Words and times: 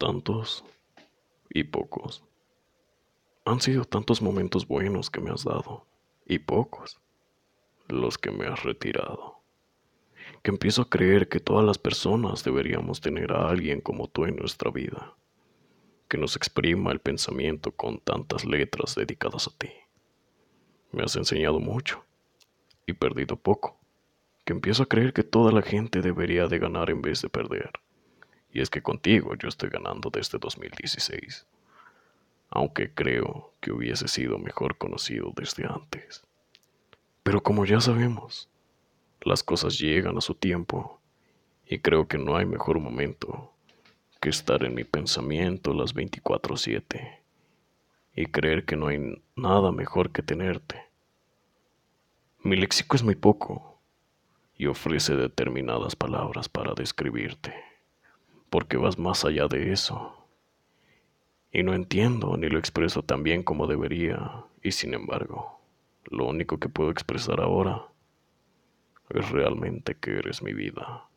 tantos 0.00 0.64
y 1.50 1.64
pocos. 1.64 2.24
Han 3.44 3.60
sido 3.60 3.84
tantos 3.84 4.22
momentos 4.22 4.66
buenos 4.66 5.10
que 5.10 5.20
me 5.20 5.30
has 5.30 5.44
dado 5.44 5.86
y 6.24 6.38
pocos 6.38 6.98
los 7.86 8.16
que 8.16 8.30
me 8.30 8.46
has 8.46 8.62
retirado. 8.62 9.42
Que 10.42 10.52
empiezo 10.52 10.80
a 10.80 10.88
creer 10.88 11.28
que 11.28 11.38
todas 11.38 11.66
las 11.66 11.76
personas 11.76 12.42
deberíamos 12.44 13.02
tener 13.02 13.30
a 13.32 13.50
alguien 13.50 13.82
como 13.82 14.08
tú 14.08 14.24
en 14.24 14.36
nuestra 14.36 14.70
vida, 14.70 15.16
que 16.08 16.16
nos 16.16 16.34
exprima 16.34 16.92
el 16.92 17.00
pensamiento 17.00 17.70
con 17.72 17.98
tantas 17.98 18.46
letras 18.46 18.94
dedicadas 18.94 19.48
a 19.48 19.58
ti. 19.58 19.68
Me 20.92 21.02
has 21.02 21.14
enseñado 21.14 21.60
mucho 21.60 22.02
y 22.86 22.94
perdido 22.94 23.36
poco, 23.36 23.78
que 24.46 24.54
empiezo 24.54 24.84
a 24.84 24.88
creer 24.88 25.12
que 25.12 25.24
toda 25.24 25.52
la 25.52 25.60
gente 25.60 26.00
debería 26.00 26.46
de 26.46 26.58
ganar 26.58 26.88
en 26.88 27.02
vez 27.02 27.20
de 27.20 27.28
perder 27.28 27.70
y 28.52 28.60
es 28.60 28.70
que 28.70 28.82
contigo 28.82 29.34
yo 29.36 29.48
estoy 29.48 29.70
ganando 29.70 30.10
desde 30.10 30.38
2016, 30.38 31.46
aunque 32.50 32.92
creo 32.92 33.52
que 33.60 33.72
hubiese 33.72 34.08
sido 34.08 34.38
mejor 34.38 34.76
conocido 34.76 35.32
desde 35.36 35.66
antes. 35.66 36.24
Pero 37.22 37.42
como 37.42 37.64
ya 37.64 37.80
sabemos, 37.80 38.48
las 39.22 39.42
cosas 39.42 39.78
llegan 39.78 40.16
a 40.16 40.20
su 40.20 40.34
tiempo 40.34 41.00
y 41.66 41.78
creo 41.78 42.08
que 42.08 42.18
no 42.18 42.36
hay 42.36 42.46
mejor 42.46 42.80
momento 42.80 43.52
que 44.20 44.30
estar 44.30 44.64
en 44.64 44.74
mi 44.74 44.84
pensamiento 44.84 45.72
las 45.72 45.94
24/7 45.94 47.22
y 48.16 48.26
creer 48.26 48.64
que 48.64 48.76
no 48.76 48.88
hay 48.88 49.22
nada 49.36 49.70
mejor 49.70 50.10
que 50.10 50.22
tenerte. 50.22 50.88
Mi 52.42 52.56
léxico 52.56 52.96
es 52.96 53.02
muy 53.02 53.14
poco 53.14 53.78
y 54.56 54.66
ofrece 54.66 55.14
determinadas 55.14 55.94
palabras 55.94 56.48
para 56.48 56.74
describirte 56.74 57.69
porque 58.50 58.76
vas 58.76 58.98
más 58.98 59.24
allá 59.24 59.46
de 59.48 59.72
eso. 59.72 60.16
Y 61.52 61.62
no 61.62 61.74
entiendo 61.74 62.36
ni 62.36 62.48
lo 62.48 62.58
expreso 62.58 63.02
tan 63.02 63.22
bien 63.22 63.42
como 63.42 63.66
debería, 63.66 64.44
y 64.62 64.72
sin 64.72 64.94
embargo, 64.94 65.60
lo 66.04 66.26
único 66.26 66.58
que 66.58 66.68
puedo 66.68 66.90
expresar 66.90 67.40
ahora 67.40 67.86
es 69.10 69.30
realmente 69.30 69.94
que 69.94 70.18
eres 70.18 70.42
mi 70.42 70.52
vida. 70.52 71.09